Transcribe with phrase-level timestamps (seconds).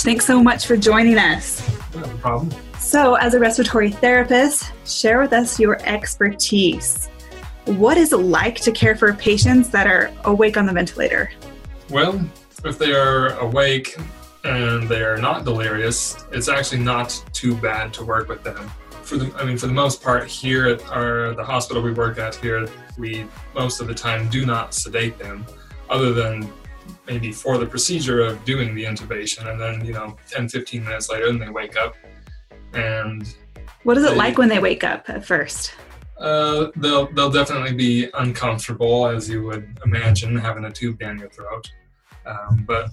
[0.00, 1.60] Thanks so much for joining us.
[1.94, 2.50] No problem.
[2.78, 7.08] So, as a respiratory therapist, share with us your expertise.
[7.66, 11.30] What is it like to care for patients that are awake on the ventilator?
[11.90, 12.20] Well,
[12.64, 13.96] if they are awake
[14.44, 18.70] and they are not delirious, it's actually not too bad to work with them.
[19.02, 22.18] For the, I mean, for the most part, here at our the hospital we work
[22.18, 22.66] at here,
[22.98, 25.46] we most of the time do not sedate them,
[25.90, 26.52] other than
[27.06, 31.08] maybe for the procedure of doing the intubation, and then you know, 10, 15 minutes
[31.10, 31.94] later, and they wake up,
[32.74, 33.34] and
[33.84, 35.72] What is it They- like when they wake up at first?
[36.18, 41.28] Uh, they'll they'll definitely be uncomfortable, as you would imagine, having a tube down your
[41.30, 41.68] throat.
[42.24, 42.90] Um, but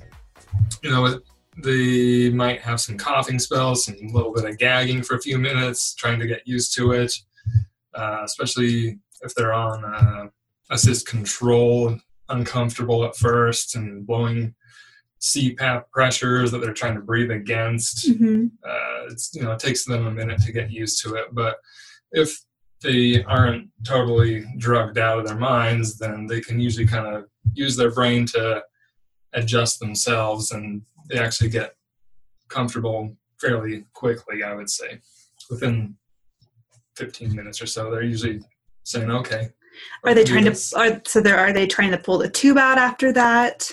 [0.82, 1.20] you know,
[1.62, 5.38] they might have some coughing spells, and a little bit of gagging for a few
[5.38, 7.14] minutes, trying to get used to it.
[7.94, 10.28] Uh, especially if they're on uh,
[10.72, 11.96] assist control,
[12.30, 14.56] uncomfortable at first, and blowing
[15.22, 18.46] CPAP pressures that they're trying to breathe against Mm-hmm.
[18.64, 21.58] uh, it's you know it takes them a minute to get used to it but
[22.12, 22.40] if
[22.82, 27.76] they aren't totally drugged out of their minds then they can usually kind of use
[27.76, 28.64] their brain to
[29.34, 31.74] adjust themselves and they actually get
[32.48, 35.00] comfortable fairly quickly i would say
[35.50, 35.96] within
[36.96, 38.40] 15 minutes or so they're usually
[38.84, 39.50] saying okay
[40.04, 40.80] Are they trying this." to?
[40.80, 43.72] Are, so, there are they trying to pull the tube out after that?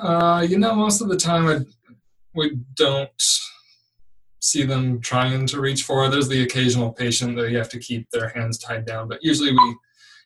[0.00, 1.60] Uh, you know, most of the time I,
[2.34, 3.10] we don't
[4.40, 6.04] see them trying to reach for.
[6.04, 6.10] it.
[6.10, 9.52] There's the occasional patient that you have to keep their hands tied down, but usually
[9.52, 9.76] we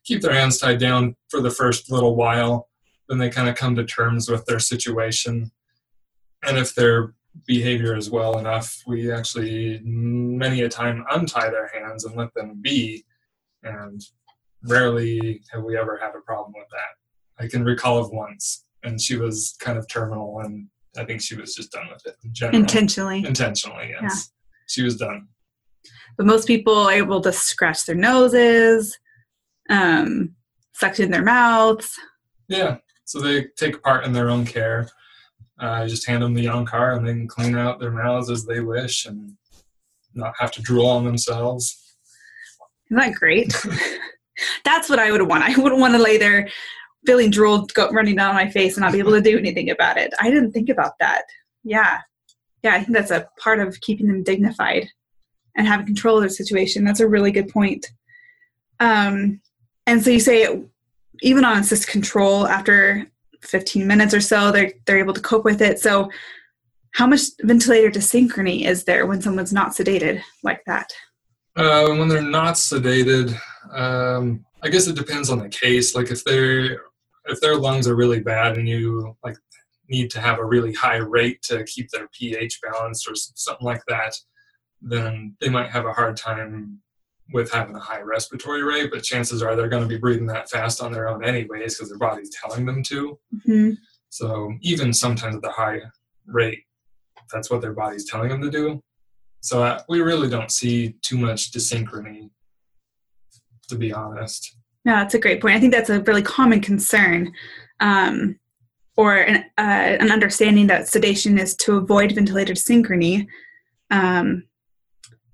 [0.04, 2.68] keep their hands tied down for the first little while.
[3.08, 5.50] Then they kind of come to terms with their situation.
[6.44, 7.14] And if their
[7.46, 12.58] behavior is well enough, we actually many a time untie their hands and let them
[12.60, 13.04] be.
[13.62, 14.02] And
[14.64, 17.44] rarely have we ever had a problem with that.
[17.44, 21.34] I can recall of once and she was kind of terminal and I think she
[21.34, 22.58] was just done with it in general.
[22.60, 24.30] Intentionally, Intentionally, yes.
[24.68, 25.28] She was done.
[26.16, 28.96] but most people are able to scratch their noses,
[29.70, 30.34] um,
[30.74, 31.92] suction their mouths.
[32.48, 32.78] Yeah.
[33.04, 34.88] So they take part in their own care.
[35.58, 38.60] Uh, just hand them the Yankauer and they can clean out their mouths as they
[38.60, 39.36] wish and
[40.14, 41.96] not have to drool on themselves.
[42.90, 43.54] Isn't that great?
[44.64, 45.44] That's what I would want.
[45.44, 46.48] I wouldn't want to lay there
[47.06, 50.12] feeling drool running down my face and not be able to do anything about it.
[50.20, 51.24] I didn't think about that.
[51.64, 51.98] Yeah.
[52.62, 54.88] Yeah, I think that's a part of keeping them dignified
[55.56, 56.84] and having control of their situation.
[56.84, 57.86] That's a really good point.
[58.78, 59.40] Um,
[59.86, 60.62] and so you say
[61.22, 63.06] even on assist control after
[63.42, 65.80] 15 minutes or so, they're, they're able to cope with it.
[65.80, 66.08] So
[66.92, 70.92] how much ventilator desynchrony is there when someone's not sedated like that?
[71.56, 73.36] Uh, when they're not sedated,
[73.72, 75.94] um, I guess it depends on the case.
[75.94, 76.80] Like if they're
[77.26, 79.36] if their lungs are really bad and you like
[79.88, 83.82] need to have a really high rate to keep their pH balanced or something like
[83.88, 84.14] that,
[84.80, 86.80] then they might have a hard time
[87.32, 88.90] with having a high respiratory rate.
[88.90, 91.88] But chances are they're going to be breathing that fast on their own anyways because
[91.90, 93.18] their body's telling them to.
[93.46, 93.76] Mhm.
[94.08, 95.80] So even sometimes at the high
[96.26, 96.64] rate,
[97.32, 98.82] that's what their body's telling them to do.
[99.40, 102.30] So uh, we really don't see too much desynchrony,
[103.68, 104.56] to be honest.
[104.84, 105.56] Yeah, that's a great point.
[105.56, 107.32] I think that's a really common concern,
[107.80, 108.38] um,
[108.96, 113.26] or an, uh, an understanding that sedation is to avoid ventilator synchrony.
[113.90, 114.44] Um,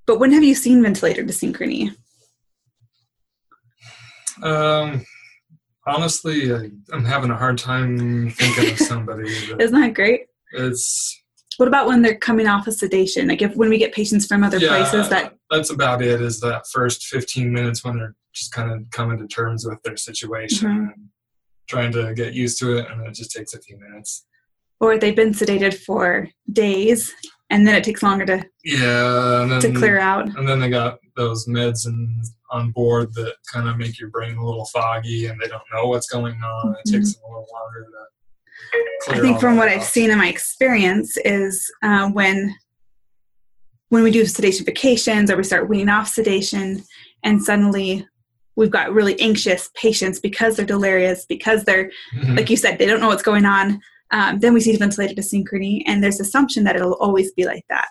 [0.06, 1.94] but when have you seen ventilator desynchrony?
[4.42, 5.04] Um,
[5.86, 10.26] honestly, I, I'm having a hard time thinking of somebody Isn't that great?
[10.52, 11.20] it's
[11.56, 13.28] What about when they're coming off of sedation?
[13.28, 16.20] Like if when we get patients from other places that that's about it.
[16.20, 19.96] Is that first 15 minutes when they're just kind of coming to terms with their
[19.96, 20.92] situation Mhm.
[20.94, 21.08] and
[21.68, 24.24] trying to get used to it, and it just takes a few minutes.
[24.80, 27.12] or they've been sedated for days
[27.50, 30.26] and then it takes longer to, Yeah, and then, to clear out.
[30.38, 34.36] And then they got those meds and on board that kind of make your brain
[34.36, 36.76] a little foggy, and they don't know what's going on.
[36.76, 36.92] It Mhm.
[36.92, 40.28] takes them a little longer to clear I think from what I've seen in my
[40.28, 42.54] experience is uh, when
[43.88, 46.84] when we do sedation vacations or we start weaning off sedation,
[47.24, 48.06] and suddenly
[48.58, 52.36] we've got really anxious patients because they're delirious, because they're Mhm.
[52.36, 53.80] like you said, they don't know what's going on.
[54.10, 57.90] Um, then we see ventilated asynchrony, and there's assumption that it'll always be like that.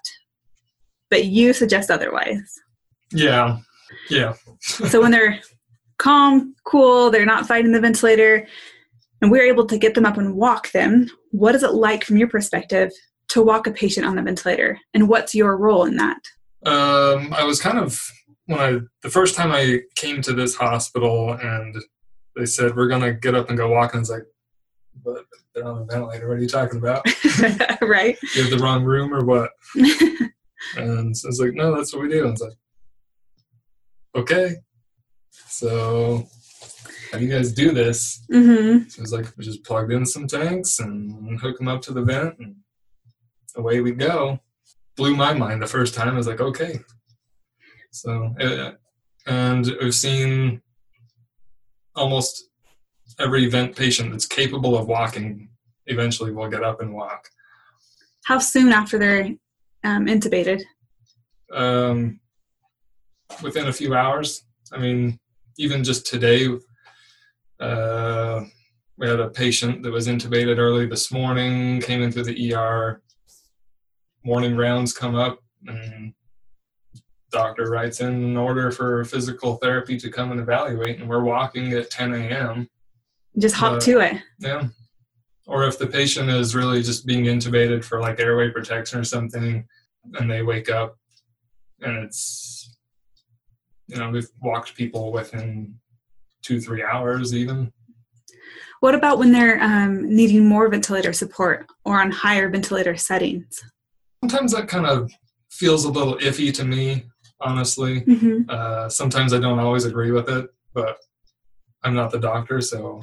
[1.09, 2.53] But you suggest otherwise.
[3.11, 3.57] yeah,
[4.09, 4.33] yeah.
[4.91, 5.39] so when they're
[5.97, 8.45] calm, cool, they're not fighting the ventilator,
[9.21, 12.17] and we're able to get them up and walk them, what is it like from
[12.17, 12.91] your perspective
[13.29, 14.77] to walk a patient on the ventilator?
[14.93, 16.19] And what's your role in that?
[16.65, 17.99] Um, I was kind of
[18.47, 21.75] when I the first time I came to this hospital and
[22.35, 24.25] they said we're gonna get up and go walk, and I was like,
[25.03, 26.27] "But they're on a ventilator.
[26.27, 27.05] What are you talking about?
[27.81, 28.17] right?
[28.35, 29.51] you have the wrong room or what?"
[30.75, 32.57] And so I was like, "No, that's what we do." And it's like,
[34.15, 34.55] "Okay."
[35.47, 36.27] So
[37.11, 38.23] how do you guys do this?
[38.29, 41.81] hmm So it was like we just plugged in some tanks and hook them up
[41.83, 42.55] to the vent, and
[43.55, 44.39] away we go.
[44.95, 46.09] Blew my mind the first time.
[46.09, 46.79] I was like, okay.
[47.91, 48.71] So, uh,
[49.25, 50.61] and I've seen
[51.95, 52.49] almost
[53.19, 55.49] every vent patient that's capable of walking
[55.87, 57.27] eventually will get up and walk.
[58.25, 59.29] How soon after they're
[59.83, 60.61] um, intubated?
[61.53, 62.19] Um,
[63.41, 64.43] within a few hours.
[64.71, 65.19] I mean,
[65.57, 66.47] even just today,
[67.59, 68.43] uh,
[68.97, 73.01] we had a patient that was intubated early this morning, came into the ER.
[74.23, 76.13] Morning rounds come up, and
[77.31, 81.74] doctor writes in an order for physical therapy to come and evaluate, and we're walking
[81.74, 82.69] at 10 a.m.
[83.38, 84.21] Just hop Uh, to it.
[84.39, 84.68] Yeah.
[85.45, 89.65] Or if the patient is really just being intubated for like airway protection or something,
[90.15, 90.97] and they wake up
[91.81, 92.77] and it's,
[93.88, 95.75] you know, we've walked people within
[96.41, 97.71] two, three hours even.
[98.80, 103.63] What about when they're um, needing more ventilator support or on higher ventilator settings?
[104.23, 105.12] Sometimes that kind of
[105.50, 107.06] feels a little iffy to me,
[107.41, 107.99] honestly.
[108.01, 110.97] hmm Uh, sometimes I don't always agree with it, but
[111.83, 113.01] I'm not the doctor, so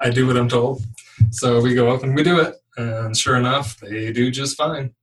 [0.00, 0.82] I do what I'm told.
[1.30, 2.54] So we go up and we do it.
[2.76, 4.94] And sure enough, they do just fine.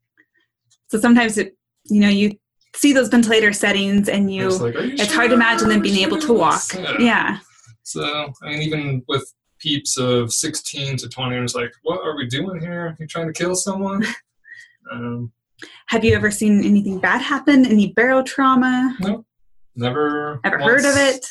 [0.90, 2.38] So sometimes it, you know, you
[2.76, 6.00] see those ventilator settings and you, It's like, you it's hard to imagine them being
[6.06, 6.64] able to walk.
[6.68, 7.40] this?" Yeah.
[7.84, 9.26] So, I mean, even with
[9.60, 12.88] peeps of 16 to 20, it's like, what are we doing here?
[12.88, 14.06] Are you trying to kill someone?
[14.92, 15.32] um,
[15.88, 17.66] Have you ever seen anything bad happen?
[17.66, 19.00] Any barotrauma?
[19.00, 19.26] No.
[19.76, 20.40] Never.
[20.44, 21.26] Ever heard of it?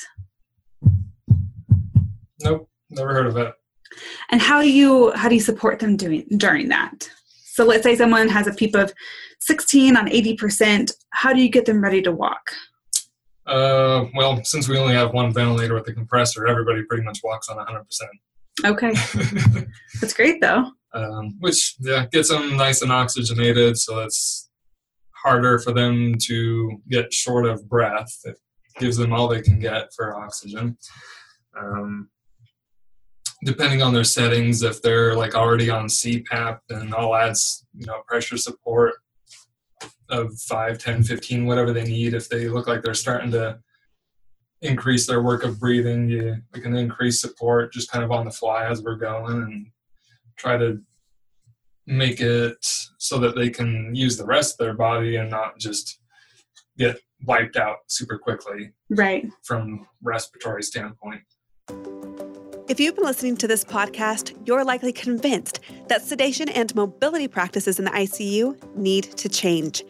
[2.42, 3.54] Nope, never heard of it.
[4.30, 7.10] And how do you how do you support them doing during that?
[7.44, 8.92] So let's say someone has a PEEP of
[9.40, 10.92] 16 on 80%.
[11.10, 12.52] How do you get them ready to walk?
[13.46, 17.48] Uh, well, since we only have one ventilator with a compressor, everybody pretty much walks
[17.48, 17.84] on 100%.
[18.64, 18.92] Okay,
[20.00, 20.70] that's great though.
[20.94, 24.50] Um, which yeah gets them nice and oxygenated so it's
[25.14, 28.10] harder for them to get short of breath.
[28.24, 28.36] It
[28.78, 30.78] gives them all they can get for oxygen.
[31.58, 32.08] Um,
[33.44, 37.34] depending on their settings if they're like already on cpap then i'll add
[37.74, 38.96] you know pressure support
[40.10, 42.14] of 5 10 15 whatever they need.
[42.14, 43.58] If they look like they're starting to
[44.62, 48.30] increase their work of breathing you we can increase support just kind of on the
[48.30, 49.66] fly as we're going and
[50.40, 50.80] try to
[51.86, 52.64] make it
[52.98, 55.98] so that they can use the rest of their body and not just
[56.78, 59.28] get wiped out super quickly Right.
[59.44, 61.20] from respiratory standpoint.
[62.68, 67.78] If you've been listening to this podcast, you're likely convinced that sedation and mobility practices
[67.78, 69.82] in the ICU need to change.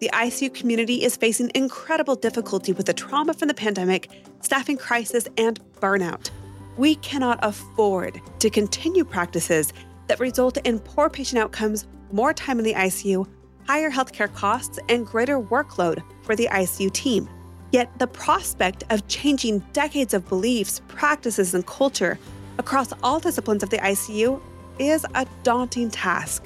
[0.00, 4.10] The ICU community is facing incredible difficulty with the trauma from the pandemic,
[4.42, 6.30] staffing crisis, and burnout.
[6.76, 9.72] We cannot afford to continue practices
[10.06, 13.26] that result in poor patient outcomes, more time in the ICU,
[13.66, 17.28] higher healthcare costs, and greater workload for the ICU team.
[17.72, 22.18] Yet the prospect of changing decades of beliefs, practices, and culture
[22.58, 24.40] across all disciplines of the ICU
[24.78, 26.44] is a daunting task.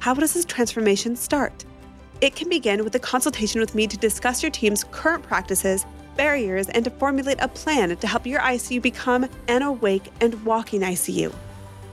[0.00, 1.64] How does this transformation start?
[2.20, 5.84] It can begin with a consultation with me to discuss your team's current practices,
[6.16, 10.80] barriers, and to formulate a plan to help your ICU become an awake and walking
[10.82, 11.32] ICU.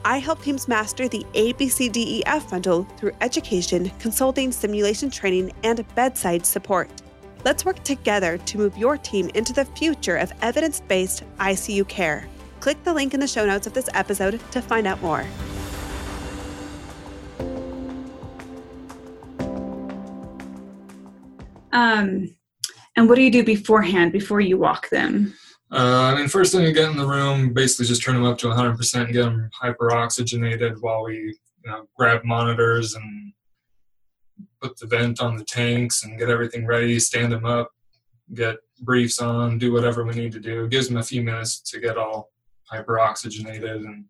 [0.08, 6.92] I help teams master the ABCDEF bundle through education, consulting, simulation training, and bedside support.
[7.44, 12.28] Let's work together to move your team into the future of evidence based ICU care.
[12.60, 15.26] Click the link in the show notes of this episode to find out more.
[21.72, 22.30] Um,
[22.96, 25.34] and what do you do beforehand before you walk them?
[25.76, 28.38] Uh, I mean, first thing you get in the room, basically just turn them up
[28.38, 33.34] to 100% and get them hyperoxygenated while we you know, grab monitors and
[34.62, 37.72] put the vent on the tanks and get everything ready, stand them up,
[38.34, 40.64] get briefs on, do whatever we need to do.
[40.64, 42.32] It gives them a few minutes to get all
[42.72, 44.06] hyperoxygenated and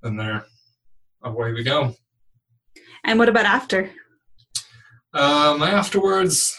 [0.00, 0.44] then they're
[1.24, 1.96] away we go.
[3.02, 3.90] And what about after?
[5.12, 6.56] Um, afterwards,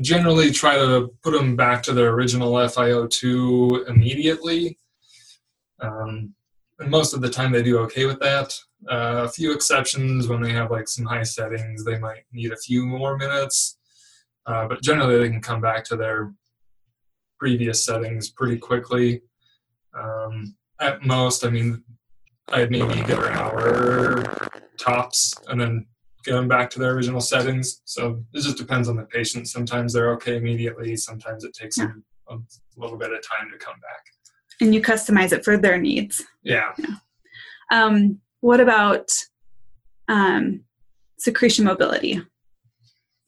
[0.00, 4.78] generally try to put them back to their original FiO2 immediately.
[5.80, 6.34] Um,
[6.78, 8.54] and most of the time they do okay with that.
[8.90, 12.56] Uh, a few exceptions when they have like some high settings, they might need a
[12.56, 13.78] few more minutes.
[14.46, 16.32] Uh, but generally they can come back to their
[17.38, 19.22] previous settings pretty quickly.
[19.98, 21.82] Um, at most, I mean,
[22.48, 25.86] I'd maybe give an hour tops and then
[26.24, 27.82] get them back to their original settings.
[27.84, 29.48] So it just depends on the patient.
[29.48, 30.96] Sometimes they're okay immediately.
[30.96, 31.86] Sometimes it takes Yeah.
[31.86, 32.36] them a
[32.76, 34.04] little bit of time to come back.
[34.60, 36.22] And you customize it for their needs.
[36.42, 36.72] Yeah.
[37.70, 39.10] Um, what about
[40.08, 40.64] um,
[41.18, 42.20] secretion mobility?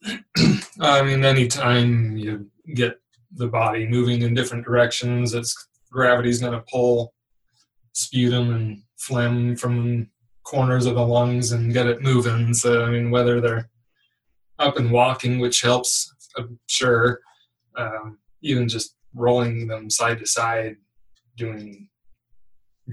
[0.79, 2.99] I mean, anytime you get
[3.33, 7.13] the body moving in different directions, it's gravity's going to pull
[7.93, 10.07] sputum and phlegm from
[10.47, 12.53] corners of the lungs and get it moving.
[12.53, 13.69] So, I mean, whether they're
[14.59, 17.19] up and walking, which helps, I'm sure,
[17.75, 20.77] um, even just rolling them side to side,
[21.35, 21.89] doing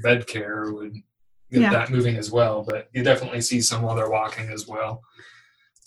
[0.02, 0.94] bed care would
[1.52, 1.70] get Yeah.
[1.70, 2.64] that moving as well.
[2.68, 5.00] But you definitely see some while they're walking as well.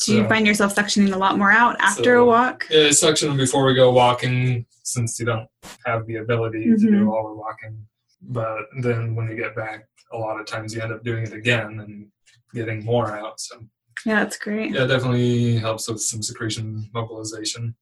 [0.05, 2.67] Do you find yourself suctioning a lot more out after So- a walk?
[2.69, 5.49] yeah, suction before we go walking since you don't
[5.85, 6.79] have the ability to Mhm.
[6.91, 7.87] do while we're walking.
[8.21, 11.33] But then when you get back, a lot of times you end up doing it
[11.33, 12.07] again and
[12.53, 13.39] getting more out.
[13.39, 13.57] So
[14.05, 14.71] Yeah, that's great.
[14.73, 17.75] yeah, it definitely helps with some secretion mobilization.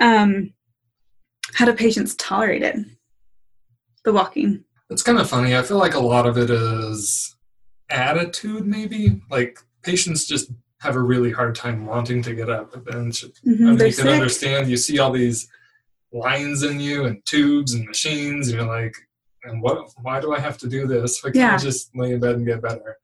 [0.00, 0.52] Um,
[1.54, 2.76] how do patients tolerate it?
[4.04, 4.64] The walking.
[4.90, 5.56] It's kind of funny.
[5.56, 7.34] I feel like a lot of it is
[7.90, 9.20] attitude, maybe.
[9.30, 10.50] Like patients just
[10.80, 12.74] have a really hard time wanting to get up.
[12.88, 14.06] And I mean, They're you can sick.
[14.08, 14.68] understand.
[14.70, 15.48] You see all these
[16.12, 18.94] lines in you and tubes and machines, and you're like,
[19.44, 19.88] and what?
[20.02, 21.20] Why do I have to do this?
[21.24, 21.54] Why can't Yeah.
[21.54, 22.98] I just lay in bed and get better?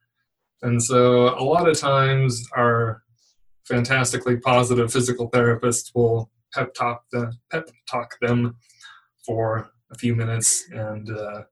[0.62, 3.02] And so, a lot of times, our
[3.64, 8.56] fantastically positive physical therapists will pep talk them, pep talk them
[9.24, 11.42] for a few minutes, and uh,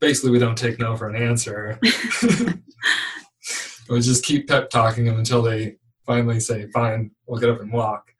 [0.00, 1.78] basically, we don't take no for an answer.
[3.88, 7.72] we just keep pep talking them until they finally say, "Fine, we'll get up and
[7.72, 8.12] walk,"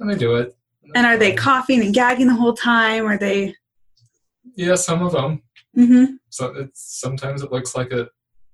[0.00, 0.56] and they do it.
[0.94, 3.06] And are they coughing and gagging the whole time?
[3.06, 3.54] Are they?
[4.56, 5.42] Yeah, some of them.
[5.74, 8.08] hmm So it's sometimes it looks like it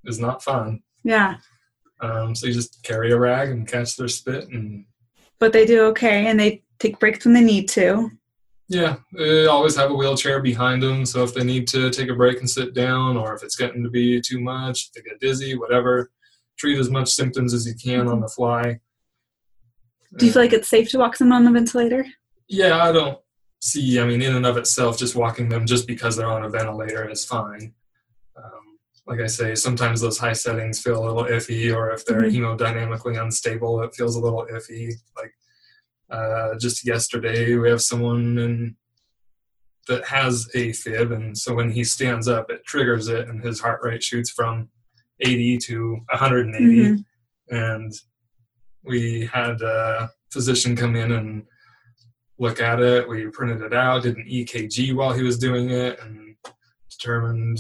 [0.05, 0.83] is not fun.
[1.05, 1.37] Yeah,
[2.01, 4.87] Um, so you just carry a rag and catch their spit, and
[5.39, 8.11] but they do okay, and they take breaks when they need to.
[8.69, 11.05] yeah, they always have a wheelchair behind them.
[11.05, 13.83] So if they need to take a break and sit down, or if it's getting
[13.85, 16.11] to be too much, they get dizzy, whatever,
[16.59, 18.81] treat as much symptoms as you can on the fly.
[20.17, 22.07] Do you feel like it's safe to walk someone on the ventilator?
[22.49, 23.19] Yeah, I don't
[23.65, 23.99] see.
[23.99, 27.09] I mean, in and of itself, just walking them just because they're on a ventilator
[27.11, 27.73] is fine.
[28.37, 32.23] Um, like I say, sometimes those high settings feel a little iffy, or if they're
[32.23, 32.59] Mhm.
[32.59, 34.93] hemodynamically unstable, it feels a little iffy.
[35.17, 35.33] Like
[36.11, 38.77] uh, just yesterday, we have someone in,
[39.89, 43.81] that has AFib, and so when he stands up, it triggers it, and his heart
[43.83, 44.69] rate shoots from
[45.21, 47.05] 80 to 180 Mhm.
[47.49, 47.93] and
[48.83, 51.47] we had a physician come in and
[52.39, 53.09] look at it.
[53.09, 56.37] We printed it out, did an EKG while he was doing it, and
[56.91, 57.59] determined,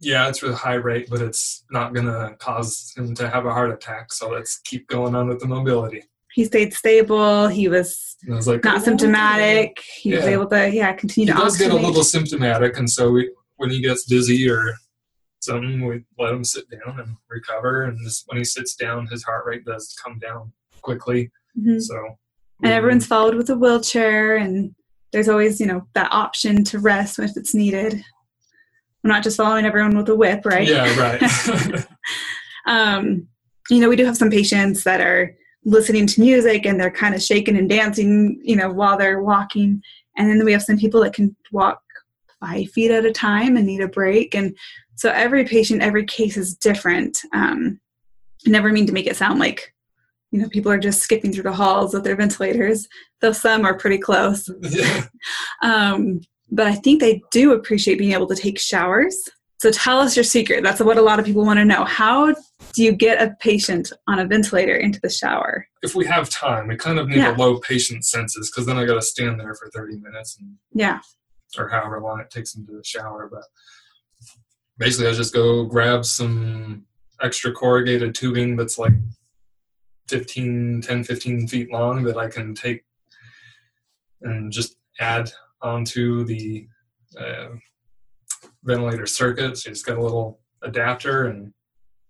[0.00, 3.52] yeah, it's really high rate, but it's not going to cause him to have a
[3.52, 4.12] heart attack.
[4.12, 6.04] So let's keep going on with the mobility.
[6.32, 7.48] He stayed stable.
[7.48, 9.82] He was was like, not "Okay." symptomatic.
[9.96, 13.10] He was able to, yeah, He continue to does get a little symptomatic, and so
[13.10, 14.74] we, when he gets dizzy or
[15.40, 17.84] something, we let him sit down and recover.
[17.84, 21.30] And just when he sits down, his heart rate does come down quickly.
[21.58, 21.82] Mhm.
[21.82, 22.18] So
[22.62, 24.74] and everyone's followed with a wheelchair and
[25.12, 28.02] there's always you know that option to rest if it's needed.
[29.02, 30.66] We're not just following everyone with a whip right?
[30.66, 31.86] Yeah, right.
[32.66, 33.26] um,
[33.68, 37.14] you know we do have some patients that are listening to music and they're kind
[37.14, 39.82] of shaking and dancing you know while they're walking.
[40.16, 41.80] And then we have some people that can walk
[42.40, 44.34] five feet at a time and need a break.
[44.34, 44.56] And
[44.96, 47.18] so every patient every case is different.
[47.32, 47.80] Um,
[48.46, 49.74] I never mean to make it sound like
[50.30, 52.86] you know people are just skipping through the halls with their ventilators
[53.20, 55.06] though some are pretty close yeah.
[55.62, 56.20] um,
[56.50, 59.16] but I think they do appreciate being able to take showers.
[59.62, 60.64] So tell us your secret.
[60.64, 61.84] That's what a lot of people want to know.
[61.84, 62.34] How
[62.72, 65.66] do you get a patient on a ventilator into the shower?
[65.82, 67.36] If we have time, we kind of need Yeah.
[67.36, 70.56] a low patient census because then I got to stand there for 30 minutes and
[70.72, 71.00] Yeah.
[71.58, 73.28] or however long it takes them to the shower.
[73.30, 73.42] But
[74.78, 76.84] basically, I just go grab some
[77.22, 78.94] extra corrugated tubing that's like
[80.10, 82.84] 15, 10, 15 feet long that I can take
[84.22, 85.30] and just add
[85.62, 86.66] onto the
[87.18, 87.48] uh,
[88.64, 89.56] ventilator circuit.
[89.56, 91.52] So you just got a little adapter and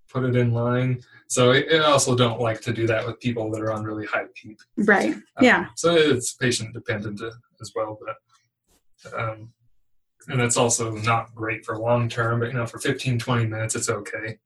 [0.08, 1.02] put it in line.
[1.28, 4.24] So I also don't like to do that with people that are on really high
[4.34, 4.58] PEEP.
[4.78, 5.14] Right.
[5.14, 5.66] Um, Yeah.
[5.76, 7.30] So it's patient dependent uh,
[7.60, 8.16] as well, but
[9.16, 9.52] um,
[10.28, 12.40] and that's also not great for long term.
[12.40, 14.38] But you know, for 15, 20 minutes, it's okay.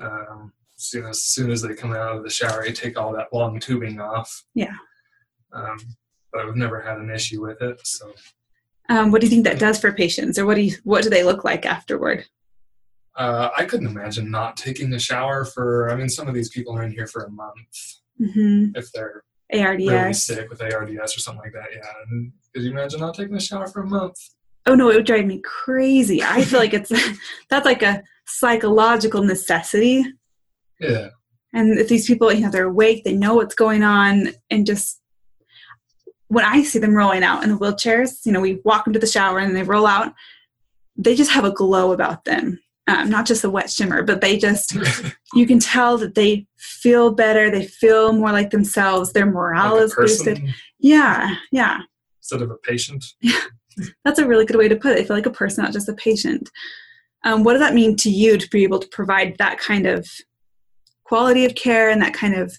[0.00, 3.32] Um, soon as soon as they come out of the shower, I take all that
[3.32, 4.44] long tubing off.
[4.54, 4.74] Yeah.
[5.52, 5.76] Um,
[6.32, 7.80] but I've never had an issue with it.
[7.86, 8.12] So
[8.88, 11.10] Um, what do you think that does for patients, or what do you, what do
[11.10, 12.24] they look like afterward?
[13.16, 15.90] uh, I couldn't imagine not taking a shower for.
[15.90, 17.56] I mean, some of these people are in here for a month
[18.18, 20.24] hmm if they're really ARDS.
[20.24, 21.68] sick with ARDS or something like that.
[21.74, 21.92] Yeah.
[22.10, 24.16] And could you imagine not taking a shower for a month?
[24.66, 26.22] Oh no, it would drive me crazy.
[26.22, 26.92] I feel like it's
[27.50, 30.04] that's like a psychological necessity.
[30.80, 31.08] Yeah.
[31.52, 35.00] And if these people, you know, they're awake, they know what's going on, and just
[36.28, 38.98] when I see them rolling out in the wheelchairs, you know, we walk them to
[38.98, 40.12] the shower and they roll out,
[40.96, 42.60] they just have a glow about them.
[42.86, 44.74] Um, not just a wet shimmer, but they just,
[45.34, 47.50] you can tell that they feel better.
[47.50, 49.12] They feel more like themselves.
[49.12, 50.42] Their morale like is boosted.
[50.78, 51.80] Yeah, yeah.
[52.20, 53.04] instead of a patient.
[53.20, 53.40] Yeah,
[54.04, 55.00] That's a really good way to put it.
[55.00, 56.48] I feel like a person, not just a patient.
[57.24, 60.08] Um, what does that mean to you to be able to provide that kind of
[61.08, 62.52] quality of care and that kind of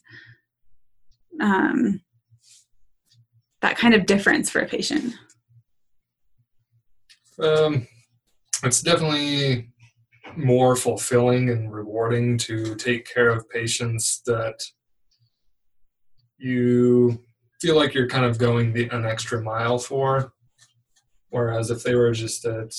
[1.40, 2.02] um,
[3.62, 5.14] that kind of difference for a patient?
[7.42, 7.88] Um,
[8.64, 9.70] it's definitely
[10.36, 14.60] more fulfilling and rewarding to take care of patients that
[16.38, 17.24] you
[17.62, 20.34] feel like you're kind of going the, an extra mile for.
[21.30, 22.74] Whereas if they were just at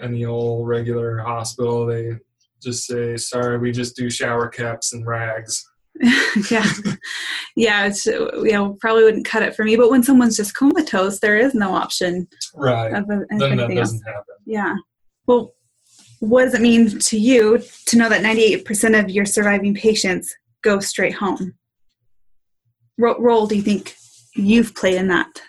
[0.00, 2.18] any old regular hospital, they
[2.62, 5.64] just say, "Sorry, we just do shower caps and rags."
[6.50, 6.66] yeah,
[7.56, 7.86] yeah.
[7.86, 9.76] It's, yeah, probably wouldn't cut it for me.
[9.76, 12.92] But when someone's just comatose, there is no option Right.
[12.94, 14.34] of, of Then that doesn't happen.
[14.46, 14.74] Yeah.
[15.26, 15.54] Well,
[16.20, 20.78] what does it mean to you to know that 98% of your surviving patients go
[20.80, 21.54] straight home?
[22.96, 23.96] What role do you think
[24.34, 25.42] you've played in that?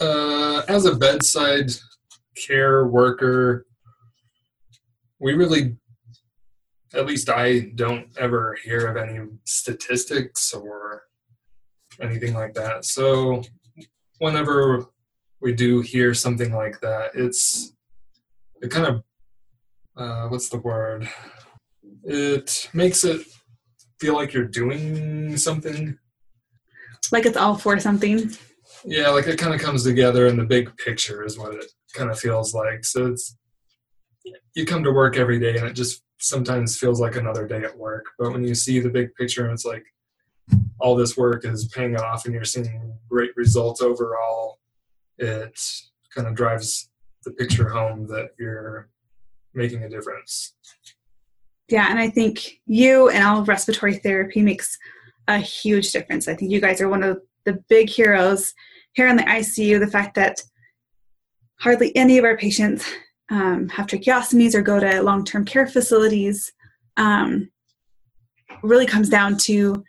[0.00, 1.70] Uh, as a bedside
[2.46, 3.66] care worker,
[5.20, 5.76] we really,
[6.94, 11.02] at least I don't ever hear of any statistics or
[12.00, 12.84] anything like that.
[12.84, 13.42] So,
[14.18, 14.86] whenever
[15.40, 17.72] we do hear something like that, it's
[18.62, 19.02] it kind of
[19.96, 21.08] uh, what's the word?
[22.04, 23.26] It makes it
[24.00, 25.98] feel like you're doing something
[27.12, 28.30] Like it's all for something.
[28.84, 32.10] yeah, like it kind of comes together in the big picture is what it kind
[32.10, 32.84] of feels like.
[32.84, 33.36] So it's
[34.54, 37.76] you come to work every day and it just sometimes feels like another day at
[37.76, 38.06] work.
[38.18, 39.84] But when you see the big picture and it's like
[40.78, 44.58] all this work is paying off and you're seeing great results overall,
[45.18, 45.60] it
[46.14, 46.90] kind of drives
[47.24, 48.88] the picture home that you're
[49.54, 50.54] making a difference.
[51.68, 54.76] Yeah, and I think you and all of respiratory therapy makes
[55.28, 56.28] a huge difference.
[56.28, 58.52] I think you guys are one of the big heroes
[58.92, 59.78] here in the ICU.
[59.78, 60.42] The fact that
[61.60, 62.84] hardly any of our patients
[63.30, 66.52] um, have tracheostomies or go to long term care facilities
[66.96, 67.48] um,
[68.62, 69.84] really comes down to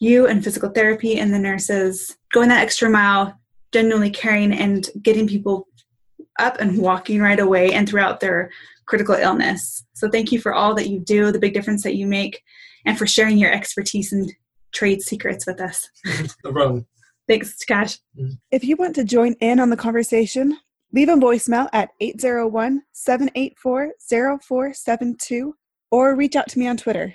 [0.00, 3.38] you and physical therapy and the nurses going that extra mile,
[3.72, 5.68] genuinely caring and getting people
[6.38, 8.50] up and walking right away and throughout their
[8.86, 9.84] critical illness.
[9.94, 12.42] So thank you for all that you do, the big difference that you make,
[12.86, 14.32] and for sharing your expertise and
[14.72, 15.88] trade secrets with us.
[16.44, 16.86] No problem.
[17.26, 17.98] Thanks, Cash.
[18.50, 20.56] If you want to join in on the conversation,
[20.92, 25.54] leave a voicemail at 801 784 0472
[25.90, 27.14] or reach out to me on Twitter.